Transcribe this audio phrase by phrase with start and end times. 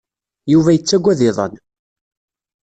[0.51, 1.53] Yuba yettaggad iḍan.